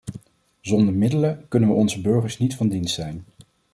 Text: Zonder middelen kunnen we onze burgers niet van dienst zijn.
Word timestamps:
Zonder 0.61 0.93
middelen 0.93 1.47
kunnen 1.47 1.69
we 1.69 1.75
onze 1.75 2.01
burgers 2.01 2.37
niet 2.37 2.55
van 2.55 2.67
dienst 2.69 2.93
zijn. 2.95 3.25